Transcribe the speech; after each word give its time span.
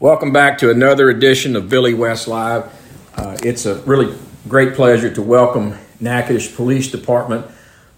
Welcome 0.00 0.32
back 0.32 0.58
to 0.58 0.70
another 0.70 1.10
edition 1.10 1.56
of 1.56 1.68
Billy 1.68 1.92
West 1.92 2.28
Live. 2.28 2.72
Uh, 3.16 3.36
it's 3.42 3.66
a 3.66 3.80
really 3.80 4.16
great 4.46 4.74
pleasure 4.74 5.12
to 5.12 5.20
welcome 5.20 5.76
Natchitoches 5.98 6.54
Police 6.54 6.88
Department 6.88 7.44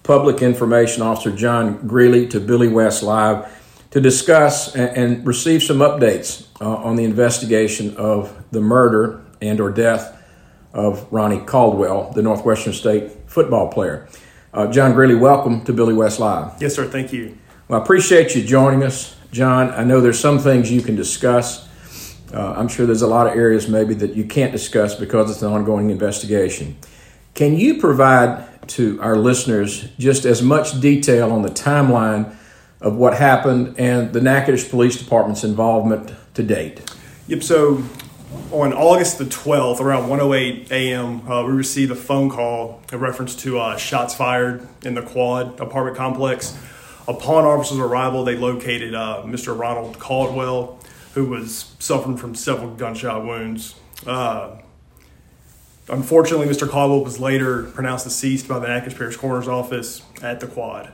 Public 0.02 0.40
Information 0.40 1.02
Officer 1.02 1.30
John 1.30 1.86
Greely 1.86 2.26
to 2.28 2.40
Billy 2.40 2.68
West 2.68 3.02
Live 3.02 3.54
to 3.90 4.00
discuss 4.00 4.74
and, 4.74 4.96
and 4.96 5.26
receive 5.26 5.62
some 5.62 5.80
updates 5.80 6.46
uh, 6.62 6.74
on 6.76 6.96
the 6.96 7.04
investigation 7.04 7.95
of 7.98 8.35
the 8.51 8.62
murder 8.62 9.23
and 9.43 9.61
or 9.61 9.71
death 9.71 10.17
of 10.73 11.07
Ronnie 11.12 11.41
Caldwell, 11.41 12.12
the 12.12 12.23
Northwestern 12.23 12.73
State 12.73 13.12
football 13.27 13.71
player. 13.71 14.09
Uh, 14.55 14.73
John 14.73 14.95
Greely, 14.95 15.17
welcome 15.17 15.67
to 15.67 15.75
Billy 15.75 15.93
West 15.93 16.19
Live. 16.19 16.62
Yes, 16.62 16.77
sir. 16.77 16.87
Thank 16.87 17.12
you. 17.12 17.37
Well, 17.69 17.79
I 17.79 17.82
appreciate 17.82 18.35
you 18.35 18.43
joining 18.43 18.85
us, 18.85 19.17
John. 19.32 19.69
I 19.73 19.85
know 19.85 20.01
there's 20.01 20.19
some 20.19 20.39
things 20.39 20.73
you 20.73 20.80
can 20.80 20.96
discuss. 20.96 21.69
Uh, 22.32 22.54
I'm 22.56 22.68
sure 22.68 22.86
there's 22.86 23.02
a 23.02 23.06
lot 23.06 23.26
of 23.26 23.36
areas 23.36 23.68
maybe 23.68 23.94
that 23.94 24.14
you 24.14 24.25
can't 24.25 24.52
discuss 24.52 24.94
because 24.94 25.30
it's 25.30 25.43
an 25.43 25.52
ongoing 25.52 25.90
investigation. 25.90 26.76
Can 27.34 27.57
you 27.57 27.80
provide 27.80 28.68
to 28.68 29.00
our 29.02 29.16
listeners 29.16 29.88
just 29.98 30.25
as 30.25 30.43
much 30.43 30.80
detail 30.80 31.32
on 31.32 31.43
the 31.43 31.48
timeline 31.48 32.34
of 32.80 32.97
what 32.97 33.14
happened 33.14 33.74
and 33.78 34.12
the 34.12 34.20
Natchitoches 34.20 34.69
Police 34.69 34.97
Department's 34.97 35.44
involvement 35.44 36.12
to 36.34 36.42
date? 36.42 36.91
Yep. 37.28 37.42
So 37.42 37.83
on 38.52 38.72
August 38.72 39.19
the 39.19 39.24
12th, 39.24 39.80
around 39.80 40.08
1:08 40.08 40.70
a.m., 40.70 41.28
uh, 41.30 41.44
we 41.44 41.52
received 41.52 41.91
a 41.91 41.97
phone 41.97 42.30
call 42.30 42.83
in 42.92 43.00
reference 43.00 43.34
to 43.36 43.58
uh, 43.58 43.77
shots 43.77 44.14
fired 44.14 44.66
in 44.84 44.94
the 44.94 45.02
Quad 45.02 45.60
apartment 45.60 45.97
complex. 45.97 46.56
Upon 47.08 47.44
officers' 47.44 47.78
arrival, 47.78 48.24
they 48.24 48.36
located 48.36 48.94
uh, 48.94 49.22
Mr. 49.24 49.58
Ronald 49.58 49.98
Caldwell 49.98 50.80
who 51.14 51.27
was 51.27 51.75
suffering 51.78 52.17
from 52.17 52.34
several 52.34 52.75
gunshot 52.75 53.25
wounds. 53.25 53.75
Uh, 54.06 54.56
unfortunately, 55.89 56.47
Mr. 56.47 56.69
Caldwell 56.69 57.02
was 57.02 57.19
later 57.19 57.64
pronounced 57.64 58.05
deceased 58.05 58.48
by 58.48 58.58
the 58.58 58.69
Natchitoches 58.69 58.98
Parish 58.98 59.17
Coroner's 59.17 59.48
Office 59.48 60.02
at 60.22 60.41
the 60.41 60.47
quad. 60.47 60.92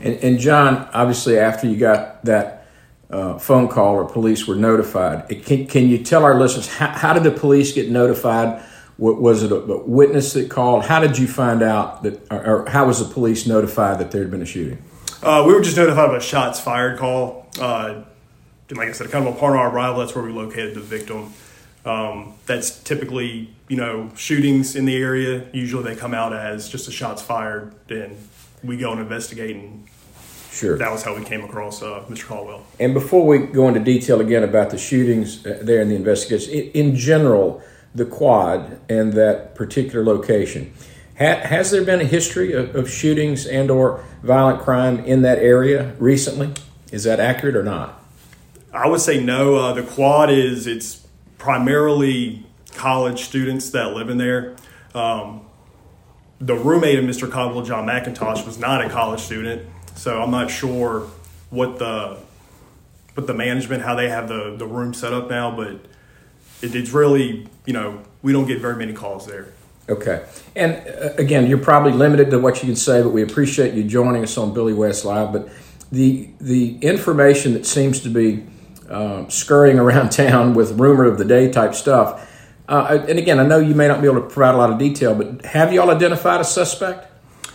And, 0.00 0.16
and 0.16 0.38
John, 0.38 0.88
obviously, 0.92 1.38
after 1.38 1.66
you 1.66 1.76
got 1.76 2.24
that 2.24 2.66
uh, 3.10 3.38
phone 3.38 3.68
call 3.68 3.94
or 3.94 4.04
police 4.04 4.46
were 4.46 4.56
notified, 4.56 5.28
can, 5.44 5.66
can 5.66 5.88
you 5.88 5.98
tell 5.98 6.24
our 6.24 6.38
listeners 6.38 6.68
how, 6.68 6.88
how 6.88 7.12
did 7.12 7.22
the 7.22 7.30
police 7.30 7.72
get 7.72 7.90
notified? 7.90 8.62
What 8.96 9.20
Was 9.20 9.42
it 9.42 9.52
a, 9.52 9.58
witness 9.58 10.32
that 10.32 10.50
called? 10.50 10.84
How 10.84 11.00
did 11.00 11.18
you 11.18 11.28
find 11.28 11.62
out 11.62 12.02
that, 12.02 12.26
or 12.30 12.66
how 12.68 12.86
was 12.86 13.06
the 13.06 13.12
police 13.12 13.46
notified 13.46 13.98
that 13.98 14.10
there 14.10 14.22
had 14.22 14.30
been 14.30 14.42
a 14.42 14.46
shooting? 14.46 14.82
Uh, 15.22 15.44
we 15.46 15.54
were 15.54 15.60
just 15.60 15.76
notified 15.76 16.10
of 16.10 16.14
a 16.14 16.20
shots 16.20 16.60
fired 16.60 16.98
call. 16.98 17.46
Uh, 17.58 18.02
like 18.70 18.88
I 18.88 18.92
said, 18.92 19.10
kind 19.10 19.26
of 19.26 19.36
upon 19.36 19.52
our 19.54 19.70
arrival, 19.70 20.00
that's 20.00 20.14
where 20.14 20.24
we 20.24 20.32
located 20.32 20.74
the 20.74 20.80
victim. 20.80 21.32
Um, 21.84 22.34
that's 22.46 22.82
typically, 22.82 23.54
you 23.68 23.76
know, 23.76 24.10
shootings 24.16 24.74
in 24.74 24.86
the 24.86 24.96
area. 24.96 25.46
Usually 25.52 25.84
they 25.84 25.96
come 25.98 26.14
out 26.14 26.32
as 26.32 26.68
just 26.68 26.88
a 26.88 26.90
shots 26.90 27.22
fired, 27.22 27.74
and 27.88 28.16
we 28.64 28.76
go 28.76 28.90
and 28.90 29.00
investigate. 29.00 29.54
And 29.54 29.86
sure, 30.50 30.76
that 30.78 30.90
was 30.90 31.04
how 31.04 31.16
we 31.16 31.24
came 31.24 31.44
across 31.44 31.82
uh, 31.82 32.04
Mr. 32.08 32.26
Caldwell. 32.26 32.66
And 32.80 32.92
before 32.92 33.24
we 33.24 33.38
go 33.38 33.68
into 33.68 33.80
detail 33.80 34.20
again 34.20 34.42
about 34.42 34.70
the 34.70 34.78
shootings 34.78 35.46
uh, 35.46 35.60
there 35.62 35.80
and 35.80 35.90
the 35.90 35.94
investigation, 35.94 36.52
in 36.52 36.96
general, 36.96 37.62
the 37.94 38.04
quad 38.04 38.80
and 38.88 39.12
that 39.14 39.54
particular 39.54 40.04
location 40.04 40.74
Ha- 41.18 41.40
has 41.40 41.70
there 41.70 41.84
been 41.84 42.00
a 42.00 42.04
history 42.04 42.52
of, 42.52 42.74
of 42.74 42.90
shootings 42.90 43.46
and 43.46 43.70
or 43.70 44.04
violent 44.22 44.60
crime 44.62 44.98
in 45.00 45.22
that 45.22 45.38
area 45.38 45.94
recently? 45.98 46.52
Is 46.92 47.04
that 47.04 47.20
accurate 47.20 47.56
or 47.56 47.62
not? 47.62 48.02
I 48.72 48.86
would 48.88 49.00
say 49.00 49.22
no. 49.22 49.56
Uh, 49.56 49.72
the 49.72 49.82
quad 49.82 50.30
is 50.30 50.66
it's 50.66 51.06
primarily 51.38 52.44
college 52.74 53.24
students 53.24 53.70
that 53.70 53.94
live 53.94 54.10
in 54.10 54.18
there. 54.18 54.56
Um, 54.94 55.42
the 56.38 56.54
roommate 56.54 56.98
of 56.98 57.04
Mr. 57.06 57.30
Caldwell, 57.30 57.64
John 57.64 57.86
McIntosh, 57.86 58.44
was 58.44 58.58
not 58.58 58.84
a 58.84 58.90
college 58.90 59.20
student, 59.20 59.66
so 59.94 60.22
I'm 60.22 60.30
not 60.30 60.50
sure 60.50 61.08
what 61.48 61.78
the 61.78 62.18
what 63.14 63.26
the 63.26 63.32
management 63.32 63.82
how 63.82 63.94
they 63.94 64.10
have 64.10 64.28
the 64.28 64.54
the 64.56 64.66
room 64.66 64.92
set 64.92 65.14
up 65.14 65.30
now, 65.30 65.54
but 65.56 65.68
it, 66.60 66.74
it's 66.74 66.90
really 66.90 67.48
you 67.64 67.72
know 67.72 68.02
we 68.20 68.32
don't 68.32 68.46
get 68.46 68.60
very 68.60 68.76
many 68.76 68.92
calls 68.92 69.26
there. 69.26 69.48
Okay. 69.88 70.24
And 70.56 70.74
uh, 70.88 71.14
again, 71.16 71.46
you're 71.46 71.58
probably 71.58 71.92
limited 71.92 72.30
to 72.30 72.38
what 72.38 72.56
you 72.56 72.66
can 72.66 72.76
say, 72.76 73.02
but 73.02 73.10
we 73.10 73.22
appreciate 73.22 73.74
you 73.74 73.84
joining 73.84 74.22
us 74.22 74.36
on 74.36 74.52
Billy 74.52 74.72
West 74.72 75.04
Live. 75.04 75.32
But 75.32 75.48
the 75.92 76.28
the 76.40 76.78
information 76.78 77.52
that 77.52 77.66
seems 77.66 78.00
to 78.00 78.08
be 78.08 78.44
uh, 78.88 79.28
scurrying 79.28 79.78
around 79.84 80.10
town 80.10 80.54
with 80.54 80.78
rumor 80.78 81.04
of 81.04 81.18
the 81.18 81.24
day 81.24 81.50
type 81.50 81.74
stuff. 81.74 82.32
Uh, 82.68 83.04
and 83.08 83.16
again, 83.18 83.38
I 83.38 83.46
know 83.46 83.58
you 83.58 83.76
may 83.76 83.86
not 83.86 84.00
be 84.00 84.08
able 84.08 84.22
to 84.22 84.28
provide 84.28 84.56
a 84.56 84.58
lot 84.58 84.70
of 84.70 84.78
detail, 84.78 85.14
but 85.14 85.44
have 85.44 85.72
you 85.72 85.80
all 85.80 85.90
identified 85.90 86.40
a 86.40 86.44
suspect? 86.44 87.12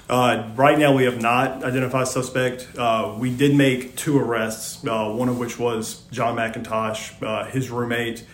Uh, 0.09 0.49
right 0.55 0.79
now, 0.79 0.95
we 0.95 1.03
have 1.03 1.21
not 1.21 1.65
identified 1.65 2.03
a 2.03 2.05
suspect. 2.05 2.69
Uh, 2.77 3.15
we 3.19 3.33
did 3.33 3.53
make 3.53 3.97
two 3.97 4.17
arrests, 4.17 4.81
one 4.83 5.27
of 5.27 5.37
which 5.37 5.59
was 5.59 6.03
John 6.11 6.37
McIntosh, 6.37 7.49
his 7.49 7.69
roommate, 7.69 8.25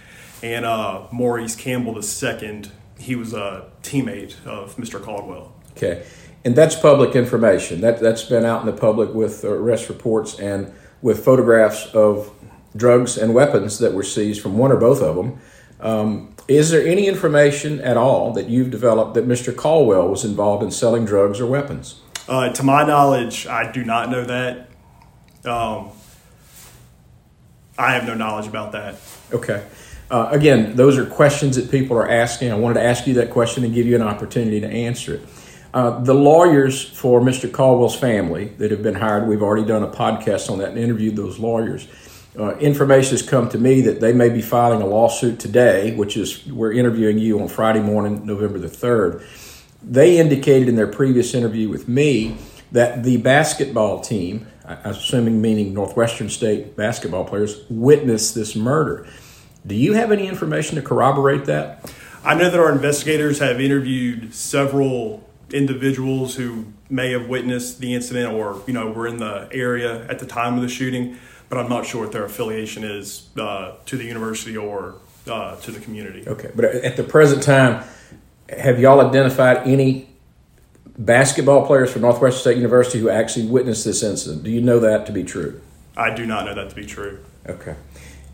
and 0.44 0.66
Maurice 1.12 1.56
Campbell, 1.56 1.96
the 1.96 2.03
second, 2.03 2.72
he 3.00 3.16
was 3.16 3.34
a 3.34 3.69
teammate 3.84 4.35
of 4.46 4.75
Mr. 4.78 5.02
Caldwell. 5.02 5.53
Okay, 5.72 6.06
and 6.44 6.56
that's 6.56 6.75
public 6.75 7.16
information. 7.16 7.81
That 7.81 8.00
that's 8.00 8.24
been 8.24 8.46
out 8.46 8.62
in 8.62 8.66
the 8.68 8.80
public 8.80 9.13
with 9.13 9.44
arrest 9.44 9.90
reports 9.90 10.40
and 10.40 10.72
with 11.02 11.24
photographs 11.24 11.88
of 11.94 12.31
drugs 12.75 13.18
and 13.18 13.34
weapons 13.34 13.80
that 13.80 13.94
were 13.94 14.03
seized 14.03 14.41
from 14.41 14.57
one 14.57 14.72
or 14.72 14.78
both 14.78 15.02
of 15.02 15.16
them. 15.16 15.40
Um, 15.80 16.34
is 16.47 16.69
there 16.72 16.86
any 16.86 17.07
information 17.07 17.81
at 17.81 17.97
all 17.97 18.31
that 18.34 18.47
you've 18.50 18.72
developed 18.72 19.13
that 19.16 19.28
Mr. 19.28 19.56
Caldwell 19.56 20.07
was 20.07 20.24
involved 20.24 20.63
in 20.63 20.72
selling 20.72 21.06
drugs 21.06 21.40
or 21.40 21.46
weapons? 21.46 22.02
Uh, 22.28 22.50
to 22.50 22.63
my 22.63 22.86
knowledge, 22.86 23.47
I 23.47 23.72
do 23.72 23.84
not 23.84 24.09
know 24.09 24.25
that. 24.25 24.69
Um, 25.46 25.91
I 27.78 27.94
have 27.94 28.06
no 28.06 28.16
knowledge 28.16 28.47
about 28.47 28.72
that. 28.72 28.96
Okay. 29.31 29.66
Uh, 30.09 30.29
again, 30.31 30.75
those 30.75 30.97
are 30.97 31.06
questions 31.06 31.56
that 31.57 31.69
people 31.69 31.97
are 31.97 32.09
asking. 32.09 32.51
I 32.51 32.56
wanted 32.56 32.75
to 32.75 32.84
ask 32.84 33.07
you 33.07 33.16
that 33.16 33.29
question 33.29 33.63
and 33.63 33.73
give 33.73 33.85
you 33.85 33.95
an 33.95 34.01
opportunity 34.01 34.62
to 34.62 34.68
answer 34.68 35.16
it. 35.16 35.22
Uh, 35.73 36.00
the 36.00 36.13
lawyers 36.13 36.84
for 36.84 37.19
Mr. 37.19 37.51
Caldwell's 37.51 37.95
family 37.95 38.45
that 38.57 38.72
have 38.72 38.81
been 38.81 38.95
hired, 38.95 39.28
we've 39.28 39.44
already 39.44 39.66
done 39.66 39.84
a 39.84 39.88
podcast 39.88 40.50
on 40.50 40.59
that 40.59 40.69
and 40.69 40.78
interviewed 40.78 41.16
those 41.16 41.40
lawyers. 41.40 41.88
Uh, 42.40 42.56
information 42.57 43.12
has 43.12 43.22
come 43.22 43.50
to 43.50 43.57
me 43.57 43.81
that 43.81 44.00
they 44.00 44.13
may 44.13 44.29
be 44.29 44.41
filing 44.41 44.81
a 44.81 44.85
lawsuit 44.85 45.40
today, 45.40 45.94
which 45.95 46.16
is 46.16 46.45
we're 46.47 46.72
interviewing 46.72 47.18
you 47.18 47.39
on 47.41 47.47
Friday 47.47 47.81
morning, 47.81 48.25
November 48.25 48.59
the 48.59 48.68
3rd. 48.68 49.24
They 49.84 50.19
indicated 50.19 50.69
in 50.69 50.75
their 50.75 50.88
previous 50.88 51.34
interview 51.34 51.68
with 51.68 51.88
me 51.88 52.38
that 52.72 53.03
the 53.03 53.18
basketball 53.18 54.01
team, 54.01 54.47
assuming 54.66 55.41
meaning 55.41 55.74
Northwestern 55.74 56.29
State 56.29 56.75
basketball 56.75 57.25
players, 57.25 57.63
witnessed 57.69 58.35
this 58.35 58.56
murder. 58.56 59.07
Do 59.67 59.75
you 59.75 59.94
have 59.94 60.11
any 60.11 60.28
information 60.28 60.78
to 60.78 60.81
corroborate 60.81 61.45
that? 61.45 61.91
I 62.23 62.33
know 62.35 62.50
that 62.50 62.59
our 62.59 62.72
investigators 62.72 63.39
have 63.39 63.59
interviewed 63.59 64.33
several 64.33 65.29
individuals 65.51 66.35
who 66.35 66.66
may 66.89 67.11
have 67.11 67.28
witnessed 67.28 67.79
the 67.79 67.94
incident 67.94 68.33
or 68.33 68.61
you 68.66 68.73
know 68.73 68.89
were 68.89 69.07
in 69.07 69.17
the 69.17 69.50
area 69.51 70.07
at 70.07 70.19
the 70.19 70.25
time 70.25 70.56
of 70.56 70.61
the 70.61 70.69
shooting, 70.69 71.17
but 71.50 71.57
I'm 71.57 71.69
not 71.69 71.85
sure 71.85 72.03
what 72.03 72.13
their 72.13 72.23
affiliation 72.23 72.83
is 72.83 73.27
uh, 73.38 73.73
to 73.85 73.97
the 73.97 74.06
university 74.06 74.56
or 74.56 74.95
uh, 75.27 75.57
to 75.57 75.72
the 75.72 75.79
community. 75.79 76.27
Okay, 76.27 76.50
but 76.56 76.66
at 76.66 76.95
the 76.95 77.03
present 77.03 77.44
time, 77.44 77.83
have 78.57 78.79
y'all 78.79 79.01
identified 79.01 79.67
any 79.67 80.09
basketball 80.97 81.66
players 81.66 81.91
from 81.91 82.03
Northwestern 82.03 82.39
State 82.39 82.57
University 82.57 83.00
who 83.00 83.09
actually 83.09 83.47
witnessed 83.47 83.83
this 83.83 84.01
incident? 84.01 84.44
Do 84.44 84.50
you 84.50 84.61
know 84.61 84.79
that 84.79 85.06
to 85.07 85.11
be 85.11 85.23
true? 85.23 85.61
I 85.97 86.13
do 86.13 86.25
not 86.25 86.45
know 86.45 86.56
that 86.56 86.69
to 86.69 86.75
be 86.75 86.85
true. 86.85 87.19
Okay. 87.47 87.75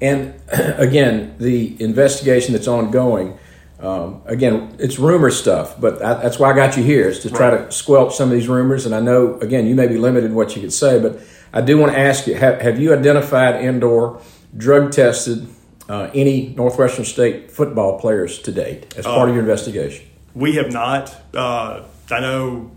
And 0.04 0.34
again, 0.52 1.36
the 1.40 1.82
investigation 1.82 2.54
that's 2.54 2.68
ongoing, 2.68 3.40
um, 3.80 4.22
again, 4.26 4.76
it's 4.78 5.00
rumor 5.00 5.32
stuff, 5.32 5.80
but 5.80 6.04
I, 6.04 6.16
that's 6.16 6.38
why 6.38 6.52
I 6.52 6.56
got 6.56 6.76
you 6.78 6.84
here 6.84 7.08
is 7.08 7.20
to 7.20 7.30
try 7.30 7.50
right. 7.50 7.66
to 7.66 7.72
squelch 7.72 8.16
some 8.16 8.30
of 8.30 8.36
these 8.36 8.50
rumors. 8.50 8.86
And 8.86 8.94
I 8.94 9.00
know, 9.00 9.40
again, 9.40 9.66
you 9.66 9.76
may 9.76 9.88
be 9.88 9.98
limited 9.98 10.26
in 10.30 10.36
what 10.36 10.56
you 10.56 10.62
could 10.62 10.74
say, 10.74 11.02
but 11.02 11.20
I 11.54 11.62
do 11.62 11.78
want 11.78 11.94
to 11.94 11.98
ask 11.98 12.28
you: 12.28 12.36
Have, 12.36 12.62
have 12.62 12.80
you 12.80 12.94
identified 12.94 13.56
and/or 13.56 14.22
drug 14.56 14.92
tested 14.92 15.48
uh, 15.88 16.10
any 16.14 16.50
Northwestern 16.50 17.06
State 17.06 17.52
football 17.52 18.00
players 18.00 18.40
to 18.40 18.52
date 18.52 18.94
as 18.98 19.06
part 19.06 19.28
uh, 19.28 19.30
of 19.30 19.36
your 19.36 19.44
investigation? 19.44 20.06
We 20.34 20.56
have 20.56 20.72
not. 20.72 21.16
Uh, 21.34 21.84
I 22.10 22.20
know 22.20 22.72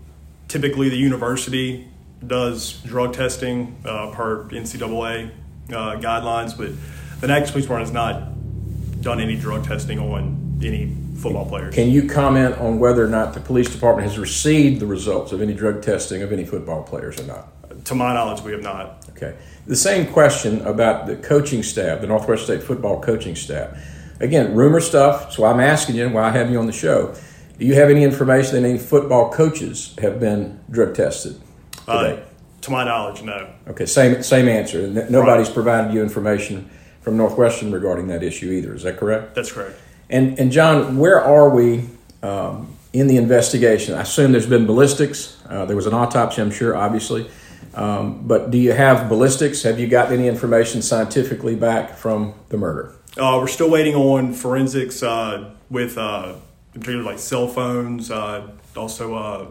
typically 0.47 0.89
the 0.89 0.97
university 0.97 1.89
does 2.25 2.73
drug 2.83 3.13
testing 3.13 3.77
uh, 3.85 4.11
per 4.11 4.45
NCAA 4.45 5.31
uh, 5.69 5.95
guidelines, 5.97 6.57
but 6.57 6.71
the 7.19 7.27
Natchitoches 7.27 7.51
Police 7.51 7.65
Department 7.65 7.87
has 7.87 7.93
not 7.93 9.01
done 9.01 9.19
any 9.19 9.35
drug 9.35 9.65
testing 9.65 9.99
on 9.99 10.59
any 10.63 10.95
football 11.17 11.45
players. 11.45 11.73
Can 11.73 11.89
you 11.89 12.07
comment 12.07 12.57
on 12.59 12.79
whether 12.79 13.03
or 13.03 13.09
not 13.09 13.33
the 13.33 13.39
police 13.39 13.69
department 13.69 14.07
has 14.07 14.19
received 14.19 14.79
the 14.79 14.85
results 14.85 15.31
of 15.31 15.41
any 15.41 15.53
drug 15.53 15.81
testing 15.81 16.21
of 16.21 16.31
any 16.31 16.45
football 16.45 16.83
players 16.83 17.19
or 17.19 17.23
not? 17.23 17.85
To 17.85 17.95
my 17.95 18.13
knowledge, 18.13 18.41
we 18.43 18.51
have 18.51 18.61
not. 18.61 19.05
Okay. 19.09 19.35
The 19.65 19.75
same 19.75 20.11
question 20.11 20.61
about 20.61 21.07
the 21.07 21.15
coaching 21.15 21.63
staff, 21.63 22.01
the 22.01 22.07
Northwest 22.07 22.43
State 22.43 22.63
football 22.63 23.01
coaching 23.01 23.35
staff. 23.35 23.77
Again, 24.19 24.55
rumor 24.55 24.79
stuff, 24.79 25.33
so 25.33 25.45
I'm 25.45 25.59
asking 25.59 25.95
you 25.95 26.09
why 26.09 26.23
I 26.23 26.31
have 26.31 26.51
you 26.51 26.59
on 26.59 26.65
the 26.65 26.73
show. 26.73 27.15
Do 27.57 27.65
you 27.65 27.73
have 27.75 27.89
any 27.89 28.03
information 28.03 28.61
that 28.61 28.67
any 28.67 28.77
football 28.77 29.31
coaches 29.31 29.95
have 29.99 30.19
been 30.19 30.59
drug 30.69 30.95
tested 30.95 31.39
today? 31.85 32.23
Uh, 32.23 32.61
to 32.61 32.71
my 32.71 32.83
knowledge, 32.83 33.21
no. 33.23 33.49
Okay, 33.67 33.85
same 33.85 34.21
same 34.21 34.47
answer. 34.47 34.87
Nobody's 35.09 35.49
provided 35.49 35.93
you 35.93 36.01
information 36.01 36.69
from 37.07 37.15
Northwestern 37.15 37.71
regarding 37.71 38.07
that 38.07 38.21
issue 38.21 38.51
either. 38.51 38.75
Is 38.75 38.83
that 38.83 38.97
correct? 38.97 39.33
That's 39.33 39.49
correct. 39.49 39.79
And 40.09 40.37
and 40.37 40.51
John, 40.51 40.97
where 40.97 41.21
are 41.21 41.49
we 41.49 41.85
um, 42.21 42.75
in 42.91 43.07
the 43.07 43.15
investigation? 43.15 43.95
I 43.95 44.01
assume 44.01 44.33
there's 44.33 44.45
been 44.45 44.65
ballistics. 44.65 45.41
Uh, 45.47 45.63
there 45.63 45.77
was 45.77 45.85
an 45.85 45.93
autopsy, 45.93 46.41
I'm 46.41 46.51
sure, 46.51 46.75
obviously. 46.75 47.29
Um, 47.75 48.27
but 48.27 48.51
do 48.51 48.57
you 48.57 48.73
have 48.73 49.07
ballistics? 49.07 49.63
Have 49.63 49.79
you 49.79 49.87
got 49.87 50.11
any 50.11 50.27
information 50.27 50.81
scientifically 50.81 51.55
back 51.55 51.95
from 51.95 52.33
the 52.49 52.57
murder? 52.57 52.91
Uh, 53.15 53.37
we're 53.39 53.47
still 53.47 53.69
waiting 53.69 53.95
on 53.95 54.33
forensics 54.33 55.01
uh, 55.01 55.51
with, 55.69 55.97
uh, 55.97 56.33
in 56.75 56.81
particular, 56.81 57.05
like 57.05 57.19
cell 57.19 57.47
phones, 57.47 58.11
uh, 58.11 58.51
also, 58.75 59.15
uh, 59.15 59.47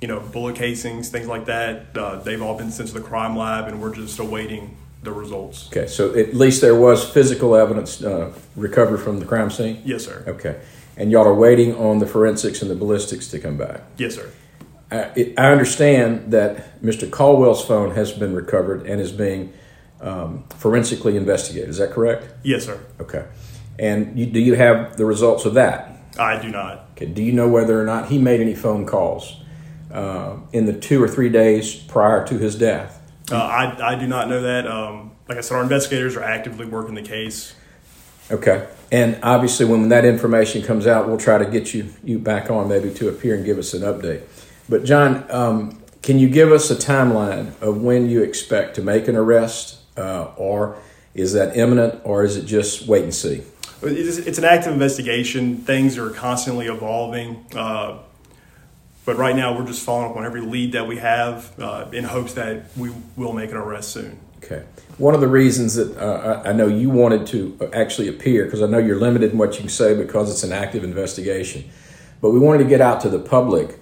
you 0.00 0.08
know, 0.08 0.20
bullet 0.20 0.56
casings, 0.56 1.10
things 1.10 1.26
like 1.26 1.44
that. 1.44 1.94
Uh, 1.94 2.16
they've 2.20 2.40
all 2.40 2.56
been 2.56 2.70
sent 2.70 2.88
to 2.88 2.94
the 2.94 3.02
crime 3.02 3.36
lab, 3.36 3.68
and 3.68 3.82
we're 3.82 3.94
just 3.94 4.18
awaiting 4.18 4.78
the 5.06 5.12
results. 5.12 5.68
Okay, 5.68 5.86
so 5.86 6.14
at 6.14 6.34
least 6.34 6.60
there 6.60 6.74
was 6.74 7.08
physical 7.08 7.56
evidence 7.56 8.02
uh, 8.02 8.32
recovered 8.54 8.98
from 8.98 9.18
the 9.20 9.24
crime 9.24 9.50
scene? 9.50 9.80
Yes, 9.84 10.04
sir. 10.04 10.22
Okay. 10.26 10.60
And 10.98 11.10
y'all 11.10 11.26
are 11.26 11.34
waiting 11.34 11.74
on 11.76 11.98
the 11.98 12.06
forensics 12.06 12.60
and 12.60 12.70
the 12.70 12.74
ballistics 12.74 13.28
to 13.28 13.38
come 13.38 13.56
back? 13.56 13.82
Yes, 13.96 14.16
sir. 14.16 14.30
I, 14.90 14.96
it, 15.16 15.38
I 15.38 15.50
understand 15.50 16.32
that 16.32 16.82
Mr. 16.82 17.10
Caldwell's 17.10 17.64
phone 17.64 17.94
has 17.94 18.12
been 18.12 18.34
recovered 18.34 18.86
and 18.86 19.00
is 19.00 19.12
being 19.12 19.52
um, 20.00 20.44
forensically 20.58 21.16
investigated. 21.16 21.68
Is 21.68 21.78
that 21.78 21.90
correct? 21.90 22.26
Yes, 22.42 22.64
sir. 22.64 22.80
Okay. 23.00 23.26
And 23.78 24.18
you, 24.18 24.26
do 24.26 24.40
you 24.40 24.54
have 24.54 24.96
the 24.96 25.04
results 25.04 25.44
of 25.44 25.54
that? 25.54 25.98
I 26.18 26.40
do 26.40 26.48
not. 26.48 26.86
Okay. 26.92 27.06
Do 27.06 27.22
you 27.22 27.32
know 27.32 27.48
whether 27.48 27.80
or 27.80 27.84
not 27.84 28.08
he 28.08 28.18
made 28.18 28.40
any 28.40 28.54
phone 28.54 28.86
calls 28.86 29.36
uh, 29.92 30.36
in 30.52 30.66
the 30.66 30.72
two 30.72 31.02
or 31.02 31.08
three 31.08 31.28
days 31.28 31.74
prior 31.74 32.26
to 32.26 32.38
his 32.38 32.56
death? 32.56 33.02
Uh, 33.30 33.36
I, 33.36 33.92
I 33.92 33.94
do 33.96 34.06
not 34.06 34.28
know 34.28 34.42
that. 34.42 34.66
Um, 34.66 35.12
like 35.28 35.38
I 35.38 35.40
said, 35.40 35.56
our 35.56 35.62
investigators 35.62 36.16
are 36.16 36.22
actively 36.22 36.66
working 36.66 36.94
the 36.94 37.02
case. 37.02 37.54
Okay. 38.30 38.68
And 38.92 39.18
obviously, 39.22 39.66
when 39.66 39.88
that 39.88 40.04
information 40.04 40.62
comes 40.62 40.86
out, 40.86 41.08
we'll 41.08 41.18
try 41.18 41.38
to 41.38 41.46
get 41.46 41.74
you 41.74 41.92
you 42.04 42.18
back 42.18 42.50
on 42.50 42.68
maybe 42.68 42.92
to 42.94 43.08
appear 43.08 43.34
and 43.34 43.44
give 43.44 43.58
us 43.58 43.74
an 43.74 43.82
update. 43.82 44.22
But 44.68 44.84
John, 44.84 45.24
um, 45.30 45.82
can 46.02 46.18
you 46.18 46.28
give 46.28 46.52
us 46.52 46.70
a 46.70 46.76
timeline 46.76 47.60
of 47.60 47.82
when 47.82 48.08
you 48.08 48.22
expect 48.22 48.76
to 48.76 48.82
make 48.82 49.08
an 49.08 49.16
arrest, 49.16 49.80
uh, 49.96 50.30
or 50.36 50.76
is 51.14 51.32
that 51.32 51.56
imminent, 51.56 52.00
or 52.04 52.24
is 52.24 52.36
it 52.36 52.46
just 52.46 52.86
wait 52.86 53.02
and 53.02 53.14
see? 53.14 53.42
It's, 53.82 54.18
it's 54.18 54.38
an 54.38 54.44
active 54.44 54.72
investigation. 54.72 55.58
Things 55.58 55.98
are 55.98 56.10
constantly 56.10 56.66
evolving. 56.66 57.44
Uh, 57.54 57.98
but 59.06 59.16
right 59.16 59.36
now, 59.36 59.56
we're 59.56 59.66
just 59.66 59.84
following 59.84 60.10
up 60.10 60.16
on 60.16 60.26
every 60.26 60.40
lead 60.40 60.72
that 60.72 60.88
we 60.88 60.96
have 60.96 61.58
uh, 61.60 61.86
in 61.92 62.02
hopes 62.02 62.34
that 62.34 62.76
we 62.76 62.90
will 63.16 63.32
make 63.32 63.52
an 63.52 63.56
arrest 63.56 63.92
soon. 63.92 64.18
Okay. 64.38 64.64
One 64.98 65.14
of 65.14 65.20
the 65.20 65.28
reasons 65.28 65.76
that 65.76 65.96
uh, 65.96 66.42
I 66.44 66.52
know 66.52 66.66
you 66.66 66.90
wanted 66.90 67.24
to 67.28 67.70
actually 67.72 68.08
appear, 68.08 68.44
because 68.44 68.62
I 68.62 68.66
know 68.66 68.78
you're 68.78 68.98
limited 68.98 69.30
in 69.30 69.38
what 69.38 69.54
you 69.54 69.60
can 69.60 69.68
say 69.68 69.96
because 69.96 70.28
it's 70.28 70.42
an 70.42 70.52
active 70.52 70.82
investigation, 70.82 71.70
but 72.20 72.30
we 72.30 72.40
wanted 72.40 72.64
to 72.64 72.68
get 72.68 72.80
out 72.80 73.00
to 73.02 73.08
the 73.08 73.20
public. 73.20 73.78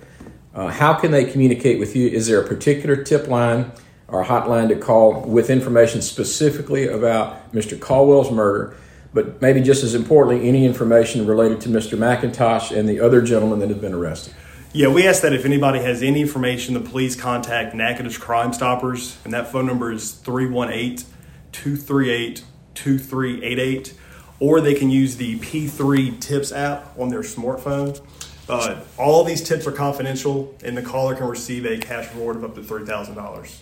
Uh, 0.55 0.69
how 0.69 0.93
can 0.93 1.11
they 1.11 1.25
communicate 1.25 1.79
with 1.79 1.97
you? 1.97 2.07
Is 2.07 2.27
there 2.27 2.41
a 2.41 2.47
particular 2.47 2.95
tip 2.95 3.27
line 3.27 3.73
or 4.09 4.25
hotline 4.25 4.69
to 4.69 4.77
call 4.77 5.23
with 5.23 5.49
information 5.49 6.03
specifically 6.03 6.87
about 6.87 7.51
Mr. 7.53 7.81
Caldwell's 7.81 8.31
murder, 8.31 8.77
but 9.15 9.41
maybe 9.41 9.63
just 9.63 9.85
as 9.85 9.95
importantly, 9.95 10.47
any 10.47 10.67
information 10.67 11.27
related 11.27 11.63
to 11.63 11.71
Mr. 11.71 11.97
McIntosh 11.97 12.77
and 12.77 12.87
the 12.87 13.01
other 13.01 13.23
gentlemen 13.23 13.59
that 13.61 13.71
have 13.71 13.81
been 13.81 13.95
arrested? 13.95 14.35
Yeah, 14.77 14.89
we 14.89 15.07
ask 15.07 15.23
that 15.23 15.33
if 15.33 15.45
anybody 15.45 15.79
has 15.79 16.03
any 16.03 16.21
information, 16.21 16.75
the 16.75 16.81
police 16.81 17.15
contact 17.15 17.77
Natchitoches 17.77 18.19
Crime 18.19 18.53
Stoppers, 18.53 19.17
and 19.23 19.33
that 19.33 19.53
phone 19.53 19.67
number 19.67 19.93
is 19.93 20.11
318 20.11 21.07
238 21.53 22.43
2388, 22.75 23.95
or 24.41 24.61
they 24.61 24.75
can 24.75 24.91
use 24.91 25.17
the 25.17 25.39
P3 25.39 26.19
Tips 26.21 26.51
app 26.51 26.93
on 26.99 27.09
their 27.09 27.21
smartphone. 27.21 28.05
Uh, 28.49 28.81
all 28.99 29.23
these 29.23 29.43
tips 29.43 29.65
are 29.69 29.73
confidential, 29.73 30.53
and 30.65 30.77
the 30.77 30.83
caller 30.83 31.15
can 31.15 31.29
receive 31.29 31.65
a 31.65 31.79
cash 31.79 32.13
reward 32.13 32.35
of 32.35 32.43
up 32.43 32.57
to 32.57 32.61
$3,000. 32.61 33.55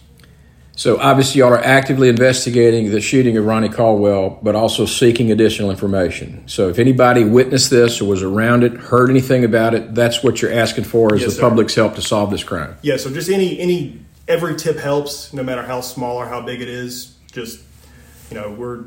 So 0.74 0.98
obviously, 0.98 1.40
y'all 1.40 1.52
are 1.52 1.62
actively 1.62 2.08
investigating 2.08 2.90
the 2.90 3.00
shooting 3.00 3.36
of 3.36 3.44
Ronnie 3.44 3.68
Caldwell, 3.68 4.38
but 4.42 4.54
also 4.54 4.86
seeking 4.86 5.30
additional 5.30 5.70
information. 5.70 6.42
So 6.48 6.70
if 6.70 6.78
anybody 6.78 7.24
witnessed 7.24 7.70
this 7.70 8.00
or 8.00 8.06
was 8.06 8.22
around 8.22 8.64
it, 8.64 8.72
heard 8.72 9.10
anything 9.10 9.44
about 9.44 9.74
it, 9.74 9.94
that's 9.94 10.22
what 10.22 10.40
you're 10.40 10.52
asking 10.52 10.84
for 10.84 11.14
is 11.14 11.20
Yes, 11.20 11.30
the 11.30 11.36
sir. 11.36 11.42
public's 11.42 11.74
help 11.74 11.94
to 11.96 12.02
solve 12.02 12.30
this 12.30 12.42
crime. 12.42 12.76
Yeah, 12.80 12.96
so 12.96 13.10
just 13.10 13.28
any 13.28 13.58
any 13.60 14.00
every 14.26 14.56
tip 14.56 14.78
helps, 14.78 15.32
no 15.32 15.42
matter 15.42 15.62
how 15.62 15.82
small 15.82 16.16
or 16.16 16.26
how 16.26 16.40
big 16.40 16.62
it 16.62 16.68
is. 16.68 17.16
Just 17.32 17.60
you 18.30 18.40
know, 18.40 18.50
we're 18.50 18.84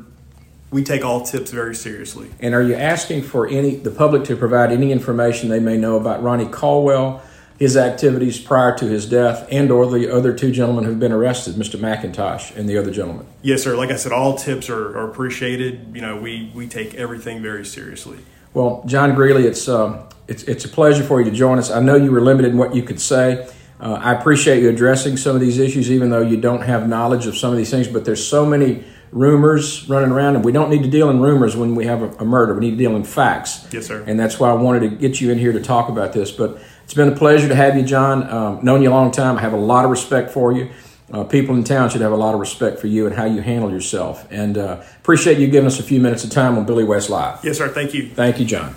we 0.70 0.82
take 0.82 1.04
all 1.04 1.24
tips 1.24 1.52
very 1.52 1.74
seriously. 1.74 2.28
And 2.40 2.54
are 2.54 2.62
you 2.62 2.74
asking 2.74 3.22
for 3.22 3.46
any 3.46 3.76
the 3.76 3.92
public 3.92 4.24
to 4.24 4.36
provide 4.36 4.72
any 4.72 4.90
information 4.90 5.48
they 5.48 5.60
may 5.60 5.76
know 5.76 5.96
about 5.96 6.22
Ronnie 6.22 6.46
Caldwell, 6.46 7.22
his 7.58 7.76
activities 7.76 8.38
prior 8.38 8.76
to 8.78 8.84
his 8.86 9.06
death, 9.06 9.48
and 9.50 9.70
or 9.70 9.90
the 9.90 10.12
other 10.12 10.34
two 10.34 10.52
gentlemen 10.52 10.84
who've 10.84 11.00
been 11.00 11.12
arrested, 11.12 11.54
Mr. 11.54 11.80
McIntosh 11.80 12.54
and 12.54 12.68
the 12.68 12.76
other 12.76 12.90
gentleman? 12.90 13.26
Yes, 13.42 13.62
sir. 13.62 13.76
Like 13.76 13.90
I 13.90 13.96
said, 13.96 14.12
all 14.12 14.36
tips 14.36 14.68
are, 14.68 14.98
are 14.98 15.08
appreciated. 15.08 15.92
You 15.94 16.02
know, 16.02 16.16
we 16.16 16.50
we 16.54 16.66
take 16.66 16.94
everything 16.94 17.42
very 17.42 17.64
seriously. 17.64 18.18
Well, 18.52 18.82
John 18.86 19.14
Greely, 19.14 19.46
it's 19.46 19.68
um, 19.68 20.08
it's 20.28 20.42
it's 20.44 20.64
a 20.64 20.68
pleasure 20.68 21.02
for 21.02 21.20
you 21.20 21.30
to 21.30 21.36
join 21.36 21.58
us. 21.58 21.70
I 21.70 21.80
know 21.80 21.96
you 21.96 22.10
were 22.10 22.20
limited 22.20 22.52
in 22.52 22.58
what 22.58 22.74
you 22.74 22.82
could 22.82 23.00
say. 23.00 23.48
Uh, 23.78 23.92
I 24.02 24.14
appreciate 24.14 24.62
you 24.62 24.70
addressing 24.70 25.18
some 25.18 25.34
of 25.34 25.40
these 25.40 25.58
issues, 25.58 25.90
even 25.90 26.08
though 26.08 26.22
you 26.22 26.38
don't 26.38 26.62
have 26.62 26.88
knowledge 26.88 27.26
of 27.26 27.36
some 27.36 27.50
of 27.52 27.58
these 27.58 27.70
things. 27.70 27.88
But 27.88 28.04
there's 28.04 28.26
so 28.26 28.46
many 28.46 28.84
rumors 29.12 29.88
running 29.88 30.10
around, 30.10 30.36
and 30.36 30.44
we 30.44 30.52
don't 30.52 30.70
need 30.70 30.82
to 30.82 30.90
deal 30.90 31.10
in 31.10 31.20
rumors 31.20 31.56
when 31.56 31.74
we 31.74 31.84
have 31.86 32.02
a, 32.02 32.08
a 32.16 32.24
murder. 32.24 32.54
We 32.54 32.60
need 32.60 32.70
to 32.72 32.76
deal 32.76 32.96
in 32.96 33.04
facts. 33.04 33.66
Yes, 33.72 33.86
sir. 33.86 34.02
And 34.06 34.18
that's 34.18 34.40
why 34.40 34.50
I 34.50 34.54
wanted 34.54 34.80
to 34.80 34.88
get 34.88 35.20
you 35.20 35.30
in 35.30 35.38
here 35.38 35.52
to 35.52 35.60
talk 35.60 35.88
about 35.88 36.12
this. 36.12 36.30
But 36.30 36.58
it's 36.86 36.94
been 36.94 37.08
a 37.08 37.16
pleasure 37.16 37.48
to 37.48 37.54
have 37.56 37.76
you, 37.76 37.82
John. 37.82 38.30
Um, 38.30 38.64
known 38.64 38.80
you 38.80 38.90
a 38.90 38.94
long 38.94 39.10
time. 39.10 39.36
I 39.36 39.40
have 39.40 39.52
a 39.52 39.56
lot 39.58 39.84
of 39.84 39.90
respect 39.90 40.30
for 40.30 40.52
you. 40.52 40.70
Uh, 41.12 41.24
people 41.24 41.56
in 41.56 41.64
town 41.64 41.90
should 41.90 42.00
have 42.00 42.12
a 42.12 42.16
lot 42.16 42.32
of 42.32 42.38
respect 42.38 42.78
for 42.78 42.86
you 42.86 43.06
and 43.08 43.16
how 43.16 43.24
you 43.24 43.40
handle 43.40 43.72
yourself. 43.72 44.24
And 44.30 44.56
uh, 44.56 44.84
appreciate 45.00 45.38
you 45.38 45.48
giving 45.48 45.66
us 45.66 45.80
a 45.80 45.82
few 45.82 45.98
minutes 46.00 46.22
of 46.22 46.30
time 46.30 46.56
on 46.56 46.64
Billy 46.64 46.84
West 46.84 47.10
Live. 47.10 47.44
Yes, 47.44 47.58
sir. 47.58 47.66
Thank 47.66 47.92
you. 47.92 48.08
Thank 48.10 48.38
you, 48.38 48.46
John. 48.46 48.76